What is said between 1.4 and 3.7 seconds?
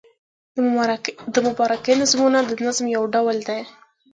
مبارکۍ نظمونه د نظم یو ډول دﺉ.